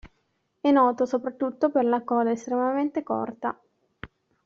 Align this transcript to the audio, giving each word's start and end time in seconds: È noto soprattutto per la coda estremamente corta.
È 0.59 0.71
noto 0.71 1.05
soprattutto 1.05 1.69
per 1.69 1.85
la 1.85 2.01
coda 2.01 2.31
estremamente 2.31 3.03
corta. 3.03 3.55